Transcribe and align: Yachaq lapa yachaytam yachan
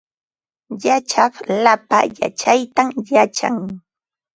Yachaq 0.83 1.33
lapa 1.63 1.97
yachaytam 2.19 2.87
yachan 3.13 3.55